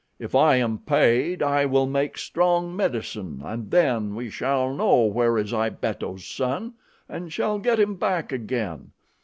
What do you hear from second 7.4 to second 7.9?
get